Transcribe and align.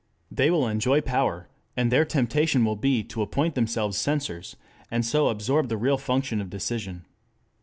They 0.31 0.49
will 0.49 0.67
enjoy 0.67 1.01
power, 1.01 1.47
and 1.77 1.91
their 1.91 2.05
temptation 2.05 2.65
will 2.65 2.75
be 2.75 3.03
to 3.03 3.21
appoint 3.21 3.53
themselves 3.53 3.99
censors, 3.99 4.55
and 4.89 5.05
so 5.05 5.27
absorb 5.27 5.69
the 5.69 5.77
real 5.77 5.99
function 5.99 6.41
of 6.41 6.49
decision. 6.49 7.05